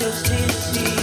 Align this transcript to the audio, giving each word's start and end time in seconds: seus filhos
seus 0.00 0.22
filhos 0.22 0.99